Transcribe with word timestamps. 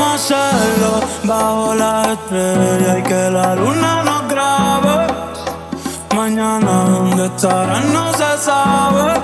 a 0.00 0.14
hacerlo 0.14 1.00
bajo 1.24 1.74
la 1.74 2.12
estrella 2.12 2.98
y 2.98 3.02
que 3.02 3.30
la 3.30 3.54
luna 3.54 4.02
nos 4.02 4.28
grabe. 4.28 5.06
Mañana 6.14 6.84
dónde 6.84 7.26
estarán 7.26 7.92
no 7.92 8.12
se 8.12 8.38
sabe. 8.38 9.20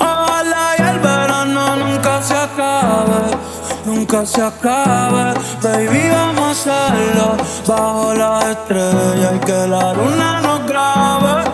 Ojalá 0.00 0.74
y 0.78 0.82
el 0.82 0.98
verano 0.98 1.76
nunca 1.76 2.22
se 2.22 2.34
acabe, 2.34 3.36
nunca 3.84 4.26
se 4.26 4.42
acabe. 4.42 5.34
Baby, 5.62 6.10
vamos 6.10 6.66
a 6.66 6.86
hacerlo 6.86 7.36
bajo 7.66 8.14
la 8.14 8.50
estrella 8.50 9.32
y 9.34 9.38
que 9.40 9.66
la 9.68 9.92
luna 9.94 10.40
nos 10.40 10.66
grabe. 10.66 11.44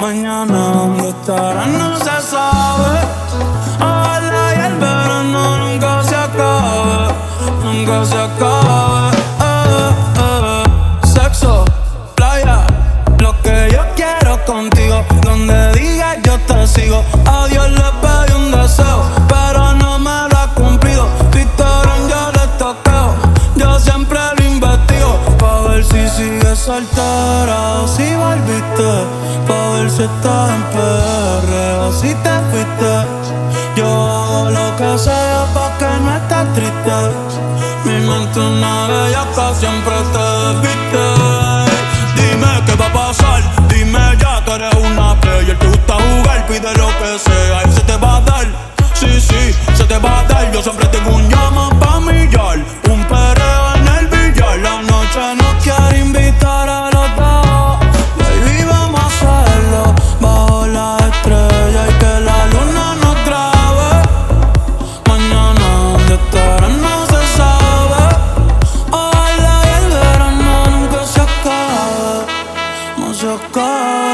Mañana 0.00 0.58
dónde 0.74 1.08
estarán 1.10 1.78
no 1.78 1.96
se 1.96 2.20
sabe. 2.20 3.21
Nunca 7.84 8.04
se 8.04 8.14
acabe. 8.14 9.16
Eh, 9.40 9.90
eh. 10.18 11.06
Sexo, 11.06 11.64
playa, 12.14 12.66
lo 13.18 13.32
que 13.42 13.70
yo 13.72 13.82
quiero 13.96 14.44
contigo. 14.44 15.04
Donde 15.22 15.72
digas 15.72 16.18
yo 16.24 16.38
te 16.40 16.66
sigo. 16.66 17.04
A 17.26 17.46
Dios 17.48 17.70
le 17.70 17.84
pedí 18.02 18.36
un 18.36 18.52
deseo, 18.52 19.02
pero 19.28 19.72
no 19.74 19.98
me 19.98 20.28
lo 20.30 20.38
ha 20.38 20.48
cumplido. 20.54 21.06
Instagram 21.34 22.08
yo 22.08 22.32
le 22.32 22.46
toqueo, 22.58 23.14
yo 23.56 23.78
siempre 23.78 24.18
lo 24.38 24.44
investigo. 24.44 25.18
Pa' 25.38 25.62
ver 25.68 25.84
si 25.84 26.08
sigues 26.08 26.58
soltera 26.58 27.80
o 27.82 27.88
si 27.88 28.14
volviste. 28.14 28.90
Pa' 29.46 29.70
ver 29.74 29.90
si 29.90 30.02
estás 30.02 30.50
en 30.50 30.62
PR 30.72 31.78
o 31.80 31.92
si 31.92 32.14
te 32.14 32.34
fuiste. 32.50 32.94
Yo 33.76 33.86
hago 33.86 34.50
lo 34.50 34.76
que 34.76 34.98
sea 34.98 35.46
pa' 35.54 35.78
que 35.78 35.86
no 36.04 36.16
estés 36.16 36.52
triste. 36.54 37.71
Mi 37.84 37.94
mente 37.94 38.38
una 38.38 38.86
bellaca 38.86 39.54
siempre 39.54 39.94
te 40.12 40.24
despiste. 40.46 41.04
Dime 42.14 42.62
qué 42.64 42.74
va 42.76 42.86
a 42.86 42.92
pasar, 42.92 43.42
dime 43.68 44.16
ya 44.20 44.44
que 44.44 44.52
eres 44.52 44.74
una 44.74 45.20
player. 45.20 45.58
Te 45.58 45.66
gusta 45.66 45.94
jugar, 45.94 46.46
pide 46.46 46.72
lo 46.76 46.86
que 46.86 47.18
sea 47.18 47.62
y 47.66 47.72
se 47.72 47.80
te 47.80 47.96
va 47.96 48.18
a 48.18 48.20
dar. 48.20 48.46
Sí, 48.94 49.20
sí, 49.20 49.54
se 49.74 49.84
te 49.84 49.98
va 49.98 50.20
a 50.20 50.24
dar. 50.24 50.52
Yo 50.52 50.62
siempre 50.62 50.86
tengo 50.86 51.16
un 51.16 51.28
yo 51.28 51.71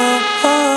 oh, 0.00 0.41
oh. 0.44 0.67